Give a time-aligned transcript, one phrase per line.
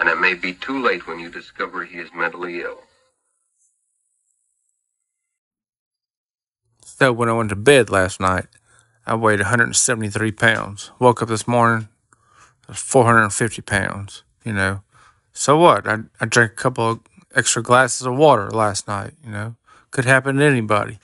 [0.00, 2.80] and it may be too late when you discover he is mentally ill.
[6.82, 8.46] So when I went to bed last night,
[9.06, 10.90] I weighed 173 pounds.
[10.98, 11.88] Woke up this morning,
[12.66, 14.22] I 450 pounds.
[14.42, 14.82] You know,
[15.34, 15.86] so what?
[15.86, 17.00] I I drank a couple of
[17.34, 19.12] extra glasses of water last night.
[19.22, 19.56] You know,
[19.90, 20.98] could happen to anybody.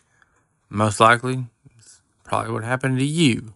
[0.71, 1.45] Most likely,
[2.25, 3.53] probably what happened to you.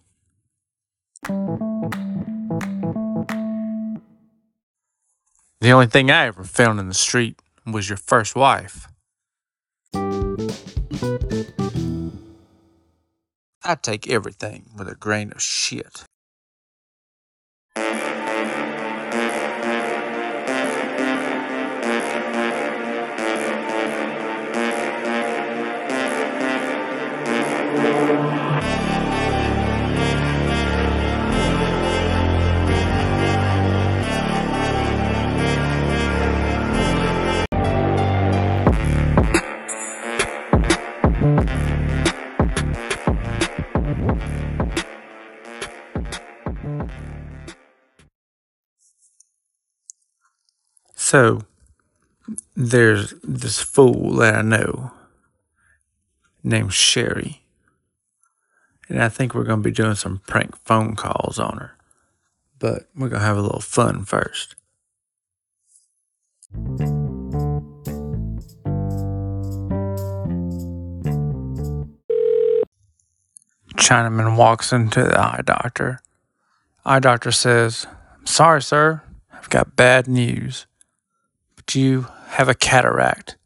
[5.61, 8.87] The only thing I ever found in the street was your first wife.
[13.63, 16.03] I take everything with a grain of shit.
[50.95, 51.41] So,
[52.55, 54.91] there's this fool that I know
[56.43, 57.41] named Sherry.
[58.87, 61.77] And I think we're going to be doing some prank phone calls on her.
[62.59, 64.55] But we're going to have a little fun first.
[73.81, 76.01] Chinaman walks into the eye doctor.
[76.85, 77.87] Eye doctor says,
[78.19, 79.01] I'm sorry, sir.
[79.33, 80.67] I've got bad news.
[81.55, 83.37] But you have a cataract.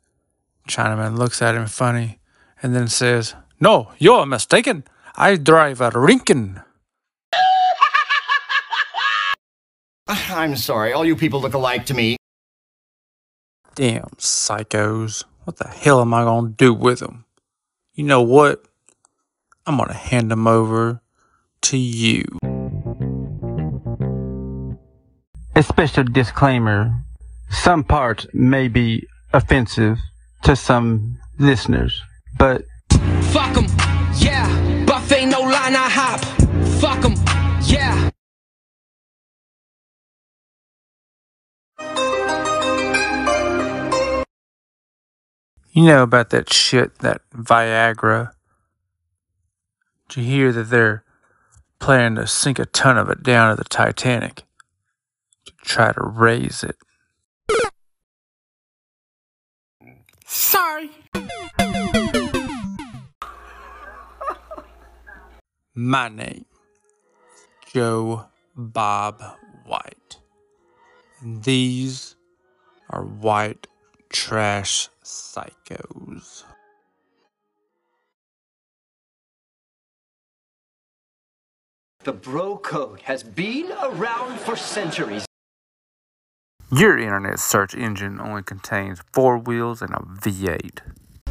[0.68, 2.20] Chinaman looks at him funny
[2.62, 4.84] and then says, No, you're mistaken.
[5.16, 6.62] I drive a Rinkin.
[10.08, 12.18] I'm sorry, all you people look alike to me.
[13.74, 15.24] Damn psychos.
[15.46, 17.24] What the hell am I going to do with them?
[17.94, 18.66] You know what?
[19.68, 21.02] I'm going to hand them over
[21.64, 22.24] to you.
[25.56, 26.94] A special disclaimer
[27.50, 29.98] some parts may be offensive
[30.44, 32.00] to some listeners,
[32.38, 32.64] but
[33.32, 33.66] Fuck 'em,
[34.18, 34.84] yeah.
[34.86, 36.20] Buff ain't no line I hop.
[36.80, 37.16] Fuck 'em,
[37.64, 38.12] yeah.
[45.72, 48.32] You know about that shit, that Viagra?
[50.16, 51.04] You hear that they're
[51.78, 54.44] planning to sink a ton of it down to the Titanic
[55.46, 56.78] to try to raise it?
[60.26, 60.90] Sorry.
[65.74, 69.22] My name is Joe Bob
[69.66, 70.20] White.
[71.20, 72.16] And these
[72.90, 73.68] are white
[74.10, 76.46] trash psychos.
[82.06, 85.26] The bro code has been around for centuries.
[86.72, 90.82] Your internet search engine only contains four wheels and a V8.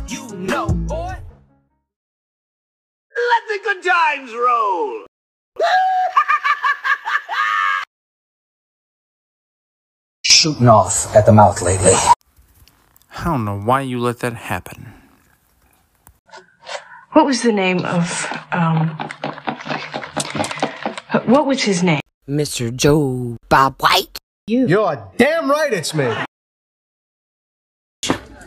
[0.09, 1.15] You know, boy.
[3.17, 5.07] Let the good times roll!
[10.25, 11.93] shooting off at the mouth, lately.
[11.95, 14.93] I don't know why you let that happen.
[17.13, 18.91] What was the name of, um,
[21.23, 22.01] what was his name?
[22.29, 22.75] Mr.
[22.75, 24.19] Joe Bob White.
[24.47, 24.67] You.
[24.67, 26.13] You're damn right it's me.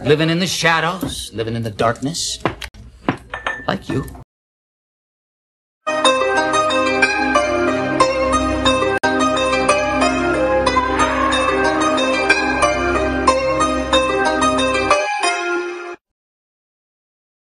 [0.03, 2.39] Living in the shadows, living in the darkness.
[3.67, 4.05] Like you.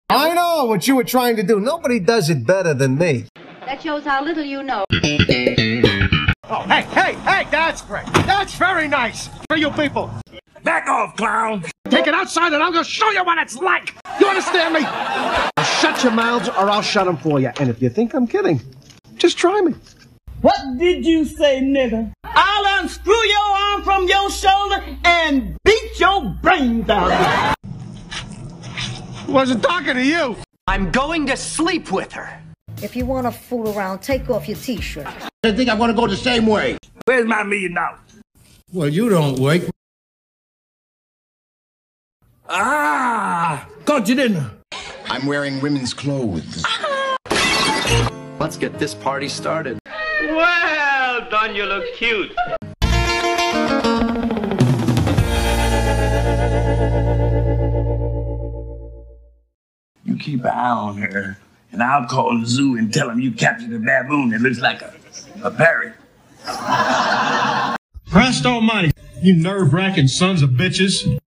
[0.09, 1.59] I know what you were trying to do.
[1.59, 3.27] Nobody does it better than me.
[3.71, 4.83] That shows how little you know.
[4.89, 8.05] Oh, hey, hey, hey, that's great.
[8.27, 10.11] That's very nice for you people.
[10.65, 11.63] Back off, clown.
[11.87, 13.95] Take it outside and I'm going to show you what it's like.
[14.19, 14.81] You understand me?
[14.81, 17.49] Now shut your mouths or I'll shut them for you.
[17.61, 18.59] And if you think I'm kidding,
[19.15, 19.73] just try me.
[20.41, 22.11] What did you say, nigga?
[22.25, 27.55] I'll unscrew your arm from your shoulder and beat your brains out.
[29.29, 30.35] Wasn't talking to you.
[30.67, 32.40] I'm going to sleep with her.
[32.83, 35.05] If you want to fool around, take off your t-shirt.
[35.43, 36.77] I think I'm going to go the same way.
[37.05, 37.99] Where's my million dollars?
[38.73, 39.61] Well, you don't work.
[42.49, 43.67] Ah!
[43.85, 44.51] Got you dinner.
[45.05, 46.65] I'm wearing women's clothes.
[48.39, 49.77] Let's get this party started.
[50.23, 52.31] Well done, you look cute.
[60.03, 61.37] You keep eye on her
[61.71, 64.81] and I'll call the zoo and tell them you captured a baboon that looks like
[64.81, 64.93] a,
[65.43, 65.93] a parrot.
[68.09, 68.91] Christ almighty,
[69.21, 71.19] you nerve-wracking sons of bitches.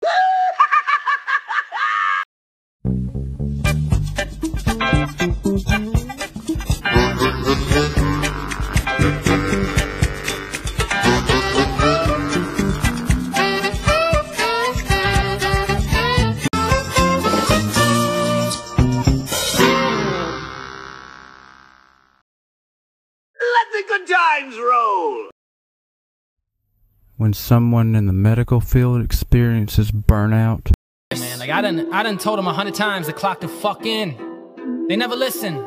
[27.23, 30.73] When someone in the medical field experiences burnout,
[31.13, 33.87] Man, like I done, I done told them a hundred times to clock the fuck
[33.87, 34.87] in.
[34.89, 35.65] They never listen.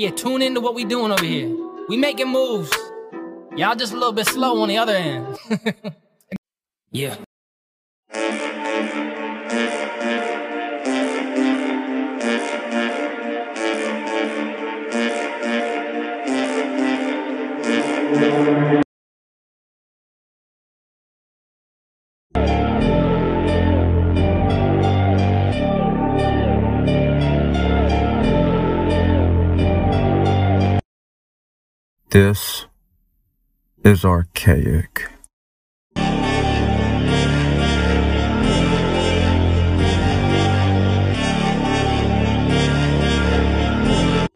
[0.00, 1.56] Yeah, tune into what we doing over here.
[1.88, 2.72] We making moves.
[3.54, 5.38] Y'all just a little bit slow on the other end.
[6.90, 7.18] yeah.
[32.14, 32.66] This
[33.84, 35.08] is archaic.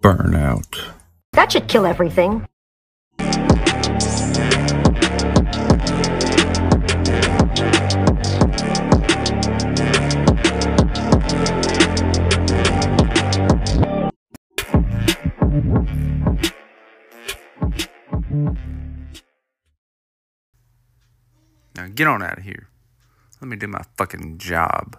[0.03, 0.91] Burnout.
[1.35, 2.49] That should kill everything.
[21.99, 22.69] Get on out of here.
[23.41, 24.97] Let me do my fucking job.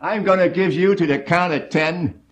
[0.00, 2.22] I'm gonna give you to the count of ten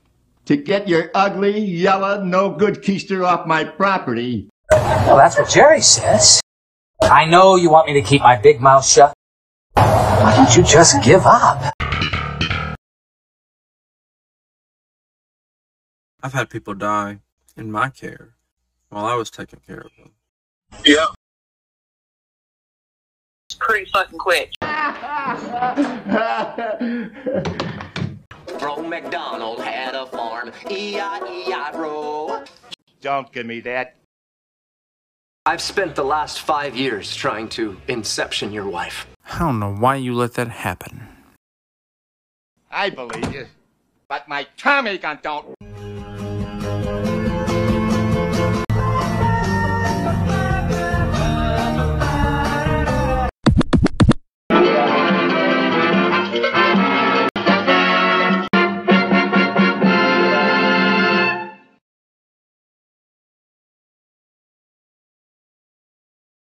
[0.45, 4.49] to get your ugly, yellow, no good keister off my property.
[4.71, 6.44] Well, that's what Jerry says.
[7.11, 9.13] I know you want me to keep my big mouth shut.
[9.75, 11.73] Why don't you just give up?
[16.23, 17.19] I've had people die
[17.57, 18.35] in my care
[18.89, 20.13] while I was taking care of them.
[20.85, 21.07] Yeah.
[23.49, 24.53] It's pretty fucking quick.
[28.59, 32.45] Bro McDonald had a farm, E-I-E-I-Bro.
[33.03, 33.97] Don't give me that.
[35.47, 39.07] I've spent the last five years trying to inception your wife.
[39.31, 41.07] I don't know why you let that happen.
[42.71, 43.47] I believe you,
[44.09, 45.55] but my Tommy gun don't.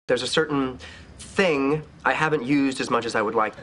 [0.07, 0.77] There's a certain
[1.17, 3.55] thing I haven't used as much as I would like.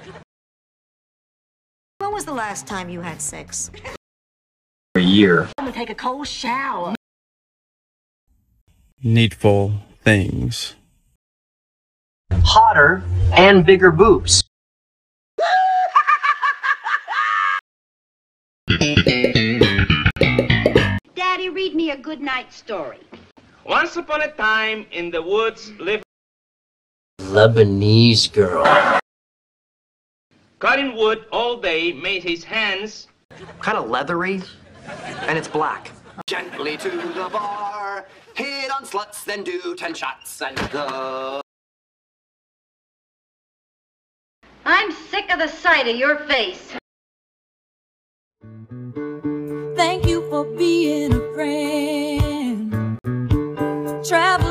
[1.99, 3.71] When was the last time you had sex?
[4.97, 5.49] A year.
[5.57, 6.97] I'm gonna take a cold shower.
[9.05, 10.75] Needful things.
[12.33, 14.43] Hotter and bigger boobs.
[21.15, 22.99] Daddy, read me a good night story.
[23.65, 26.03] Once upon a time in the woods lived
[27.33, 29.01] Lebanese girl.
[30.59, 33.09] cutting wood all day made his hands
[33.61, 34.43] Kind of leathery,
[35.27, 35.91] and it's black.
[36.27, 41.41] Gently to the bar, hit on sluts, then do ten shots, and go.
[44.65, 46.73] I'm sick of the sight of your face.
[49.77, 52.99] Thank you for being a friend.
[54.05, 54.42] Travel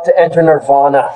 [0.00, 1.10] About to enter Nirvana.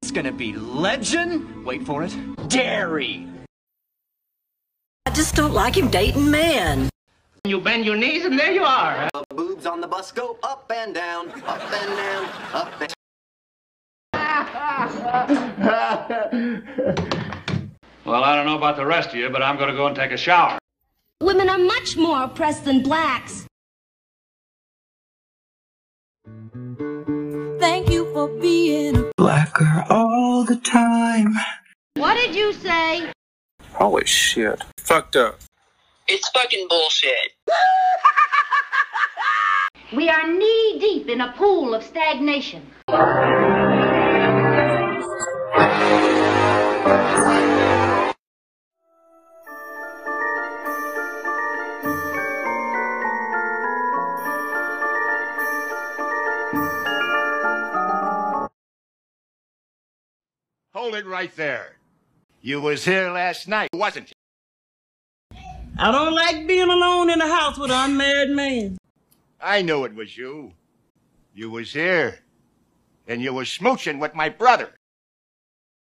[0.00, 1.66] It's gonna be legend.
[1.66, 2.16] Wait for it.
[2.48, 3.26] Dairy.
[5.04, 6.88] I just don't like him dating men.
[7.44, 9.10] you bend your knees and there you are.
[9.12, 12.94] The boobs on the bus go up and down, up and down, up and
[18.04, 19.94] Well, I don't know about the rest of you, but I'm going to go and
[19.94, 20.58] take a shower.
[21.20, 23.46] Women are much more oppressed than blacks.
[27.60, 31.34] Thank you for being a Blacker all the time.
[31.94, 33.12] What did you say?
[33.74, 34.62] Holy shit.
[34.78, 35.38] Fucked up.
[36.08, 37.32] It's fucking bullshit.
[39.94, 42.62] We are knee deep in a pool of stagnation.
[60.82, 61.76] Hold it right there.
[62.40, 65.38] You was here last night, wasn't you?
[65.78, 68.78] I don't like being alone in the house with an unmarried man.
[69.40, 70.54] I knew it was you.
[71.36, 72.18] You was here.
[73.06, 74.74] And you was smooching with my brother.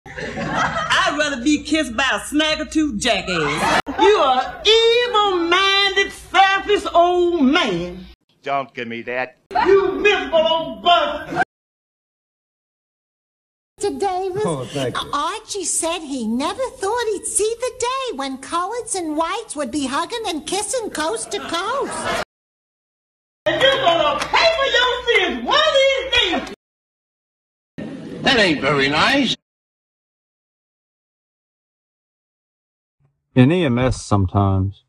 [0.07, 3.81] I'd rather be kissed by a snagger-tooth jackass.
[3.99, 8.07] You are evil-minded, selfish old man.
[8.45, 9.39] Don't give me that.
[9.51, 11.43] You miserable old bug.
[13.79, 14.01] Mr.
[14.01, 15.11] Davis, Oh, thank you.
[15.13, 19.87] Archie said he never thought he'd see the day when coloreds and whites would be
[19.87, 22.25] hugging and kissing coast to coast.
[23.45, 25.05] And you're gonna pay for your
[25.37, 26.55] sins one of these
[27.77, 28.23] days.
[28.23, 29.37] That ain't very nice.
[33.35, 34.85] In EMS sometimes,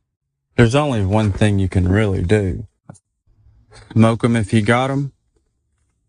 [0.56, 2.66] there's only one thing you can really do.
[3.92, 5.12] Smoke 'em if you got 'em.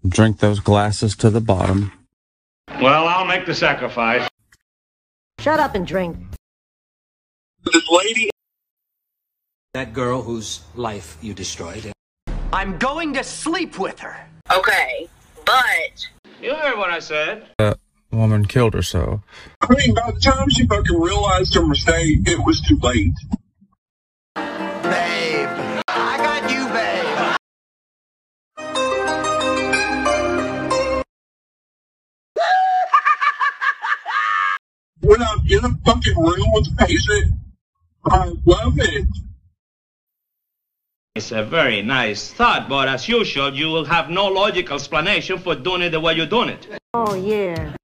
[0.09, 1.93] Drink those glasses to the bottom.
[2.81, 4.29] Well, I'll make the sacrifice.
[5.41, 6.17] Shut up and drink.
[7.65, 8.31] This lady.
[9.75, 11.93] That girl whose life you destroyed.
[12.53, 14.17] I'm going to sleep with her.
[14.51, 15.09] Okay,
[15.45, 16.07] but.
[16.41, 17.47] You heard what I said.
[17.59, 17.79] That
[18.11, 19.21] woman killed herself.
[19.61, 23.13] I mean, by the time she fucking realized her mistake, it was too late.
[35.59, 37.35] In a fucking room with a patient,
[38.07, 39.07] I love it.
[41.15, 45.57] It's a very nice thought, but as usual, you will have no logical explanation for
[45.57, 46.69] doing it the way you're doing it.
[46.95, 47.75] Oh, yeah.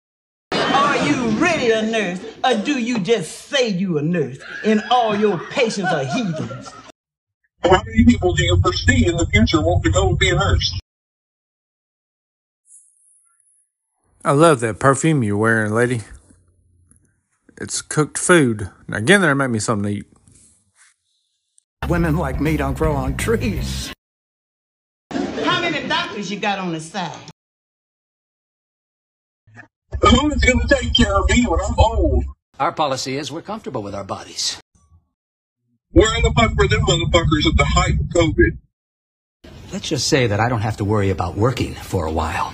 [0.53, 5.17] Are you really a nurse, or do you just say you a nurse and all
[5.17, 6.73] your patients are heathens?
[7.63, 10.35] How many people do you foresee in the future want to go and be a
[10.35, 10.79] nurse?
[14.25, 16.03] I love that perfume you're wearing, lady.
[17.61, 18.71] It's cooked food.
[18.89, 20.07] Now get in there and make me something to eat.
[21.89, 23.93] Women like me don't grow on trees.
[25.11, 27.17] How many doctors you got on the side?
[30.01, 32.25] Who's gonna take care of me when I'm old?
[32.59, 34.61] Our policy is we're comfortable with our bodies.
[35.91, 38.59] Where in the fuck were them motherfuckers at the height of COVID?
[39.73, 42.53] Let's just say that I don't have to worry about working for a while.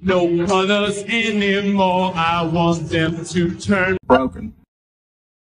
[0.00, 2.12] No colors anymore.
[2.14, 4.54] I want them to turn broken.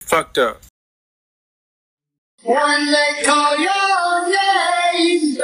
[0.01, 0.61] Fucked up.
[2.43, 5.37] When they call your name,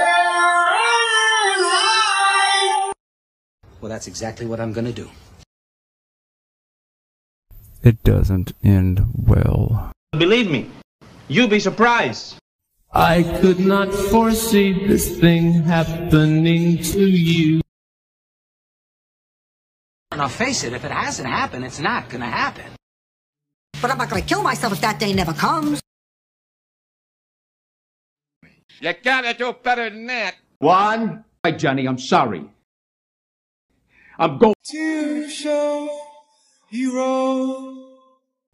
[3.81, 5.09] Well, that's exactly what I'm gonna do.
[7.85, 9.93] It doesn't end well.
[10.13, 10.69] Believe me,
[11.29, 12.35] you'll be surprised.
[12.93, 17.61] I could not foresee this thing happening to you.
[20.17, 22.65] Now face it, if it hasn't happened, it's not gonna happen.
[23.83, 25.83] But I'm not gonna kill myself if that day never comes.
[28.81, 30.37] You gotta do better than that.
[30.59, 31.25] One.
[31.45, 32.49] Hi, Johnny, I'm sorry.
[34.19, 36.01] I'm going To show
[36.71, 37.99] hero.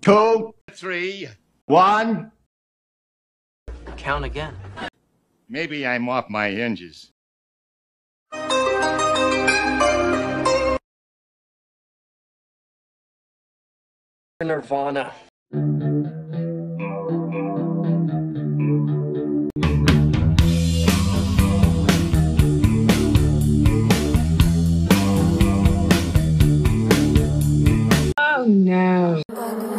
[0.01, 1.29] Two, three,
[1.67, 2.33] one.
[3.97, 4.57] Count again.
[5.49, 7.13] Maybe I'm off my hinges.
[14.45, 15.13] Nirvana.
[28.19, 29.23] Oh no.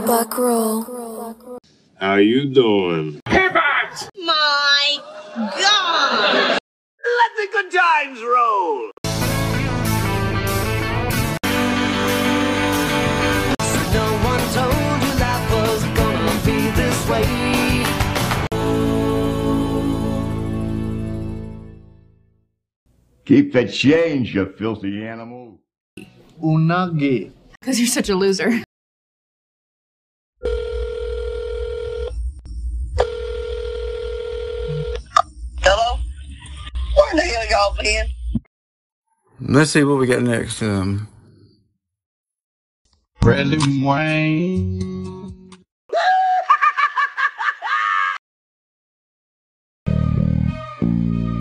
[0.05, 1.59] Buck roll.
[1.95, 3.19] How you doing?
[4.17, 4.97] My
[5.35, 6.57] God!
[7.03, 8.92] Let the good times roll.
[23.25, 25.61] Keep the change, you filthy animal.
[26.41, 27.31] Unagi.
[27.59, 28.51] Because you're such a loser.
[35.61, 35.99] Hello?
[36.95, 38.07] Where the hell y'all been?
[39.39, 40.61] Let's see what we got next.
[40.61, 41.07] Um,
[43.21, 45.49] Freddie Wayne.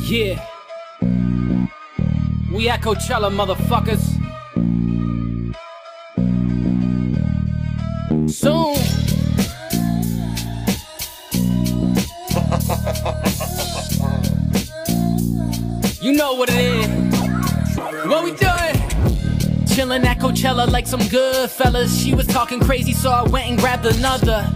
[0.02, 0.46] Yeah.
[2.52, 4.02] We at Coachella, motherfuckers.
[8.30, 8.74] Soon.
[16.02, 16.88] you know what it is.
[18.06, 18.76] What we doing?
[19.64, 21.98] Chillin' at Coachella like some good fellas.
[21.98, 24.52] She was talking crazy, so I went and grabbed another.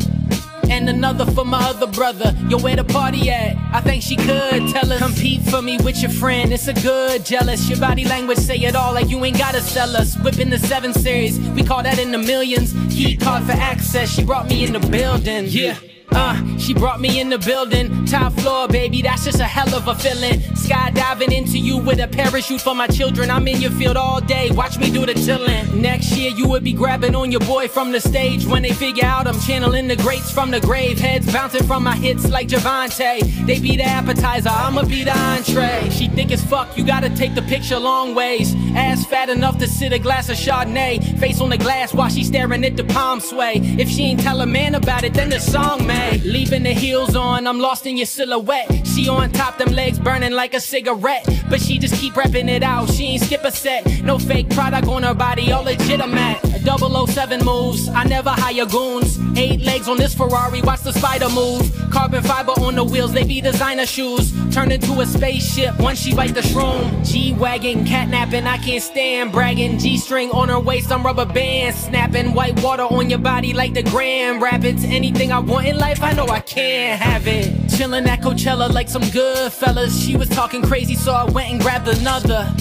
[0.68, 2.34] And another for my other brother.
[2.48, 3.56] Yo, where the party at?
[3.72, 4.98] I think she could tell us.
[5.00, 6.52] Compete for me with your friend.
[6.52, 7.68] It's a good jealous.
[7.68, 10.16] Your body language say it all like you ain't gotta sell us.
[10.18, 11.38] Whipping the 7 Series.
[11.50, 12.72] We call that in the millions.
[12.94, 14.10] Key card for access.
[14.10, 15.46] She brought me in the building.
[15.48, 15.78] Yeah.
[16.16, 19.02] Uh, she brought me in the building, top floor, baby.
[19.02, 20.40] That's just a hell of a feeling.
[20.56, 23.30] Skydiving into you with a parachute for my children.
[23.30, 24.50] I'm in your field all day.
[24.50, 25.80] Watch me do the tillin'.
[25.80, 28.46] Next year, you would be grabbing on your boy from the stage.
[28.46, 31.94] When they figure out I'm channeling the greats from the grave, heads bouncing from my
[31.94, 33.46] hits like Javante.
[33.46, 35.90] They be the appetizer, I'ma be the entree.
[35.90, 38.54] She thick as fuck, you gotta take the picture long ways.
[38.74, 41.18] Ass fat enough to sit a glass of Chardonnay.
[41.20, 43.60] Face on the glass while she staring at the palm sway.
[43.78, 46.24] If she ain't tell a man about it, then the song made.
[46.24, 48.86] Leaving the heels on, I'm lost in your silhouette.
[48.86, 51.26] She on top, them legs burning like a cigarette.
[51.48, 54.02] But she just keep repping it out, she ain't skip a set.
[54.02, 56.55] No fake product on her body, all legitimate.
[56.66, 59.20] 007 moves, I never hire goons.
[59.38, 61.70] Eight legs on this Ferrari, watch the spider move.
[61.92, 64.32] Carbon fiber on the wheels, they be designer shoes.
[64.52, 67.06] Turn into a spaceship once she bite the shroom.
[67.08, 69.78] G-Wagon, catnapping, I can't stand bragging.
[69.78, 72.34] G-string on her waist, I'm rubber band snapping.
[72.34, 74.82] White water on your body like the Grand Rapids.
[74.82, 77.46] Anything I want in life, I know I can't have it.
[77.68, 80.04] Chillin' at Coachella like some good fellas.
[80.04, 82.52] She was talking crazy, so I went and grabbed another.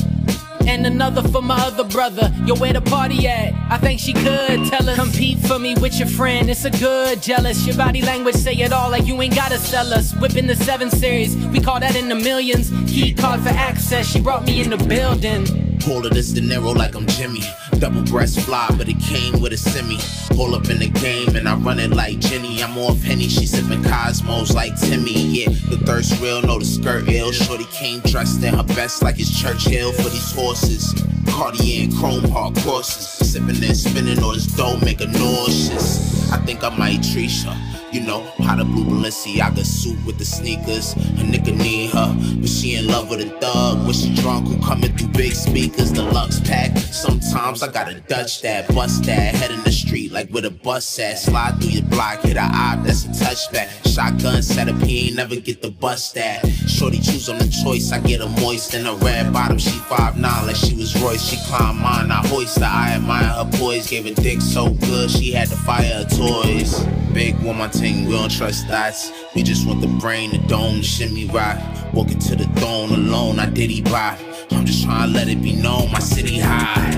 [0.67, 2.33] And another for my other brother.
[2.45, 3.53] Yo, where the party at?
[3.69, 4.97] I think she could tell us.
[4.97, 6.49] Compete for me with your friend.
[6.49, 7.65] It's a good jealous.
[7.65, 10.13] Your body language say it all like you ain't gotta sell us.
[10.15, 11.35] Whipping the 7 Series.
[11.47, 12.71] We call that in the millions.
[12.91, 14.07] Key card for access.
[14.07, 15.45] She brought me in the building.
[15.79, 17.41] Pull of this De Niro like I'm Jimmy.
[17.79, 19.97] Double breast fly, but it came with a semi.
[20.35, 22.63] Pull up in the game and I run it like Jenny.
[22.63, 25.13] I'm off Henny, she sipping Cosmos like Timmy.
[25.13, 27.31] Yeah, the thirst real, know the skirt ill.
[27.31, 30.93] Shorty came dressed in her best like it's Churchill for these horses.
[31.27, 33.31] Cartier and chrome hard courses.
[33.31, 36.14] Sipping and spinning, all this dough make her nauseous.
[36.31, 37.57] I think I might treat her.
[37.91, 40.93] You know, how the blue Balenciaga suit with the sneakers.
[40.93, 43.85] Her nigga need her, but she in love with a thug.
[43.85, 46.77] When she drunk, who coming through big speakers, the Lux pack.
[46.77, 50.99] Sometimes I gotta Dutch that, bust that, head in the street like with a bus
[50.99, 51.19] at.
[51.19, 53.69] Slide through your block, hit a eye, that's a touchback.
[53.93, 56.45] Shotgun setup, he ain't never get the bust that.
[56.67, 59.57] Shorty choose on the choice, I get her moist in a red bottom.
[59.57, 62.11] She 5'9 like she was Royce, she climbed mine.
[62.11, 63.87] I hoist her, I admire her poise.
[63.89, 66.83] Gave her dick so good, she had to fire toys.
[67.13, 69.11] Big woman ting, we don't trust thoughts.
[69.35, 71.57] We just want the brain, the dome, the shimmy rock.
[71.93, 74.19] Walking to the throne alone, I diddy bop.
[74.51, 76.91] I'm just trying to let it be known, my city high.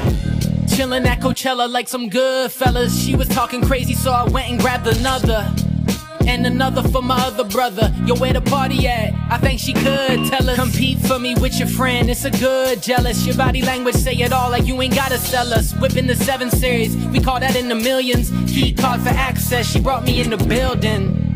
[0.68, 3.04] Chillin' at Coachella like some good fellas.
[3.04, 5.54] She was talking crazy, so I went and grabbed another.
[6.28, 7.94] And another for my other brother.
[8.06, 9.14] Yo, where the party at?
[9.32, 10.58] I think she could tell us.
[10.58, 12.10] Compete for me with your friend.
[12.10, 13.26] It's a good jealous.
[13.26, 15.74] Your body language say it all like you ain't gotta sell us.
[15.76, 16.96] Whipping the 7 Series.
[17.08, 18.30] We call that in the millions.
[18.46, 19.72] Key card for access.
[19.72, 21.27] She brought me in the building.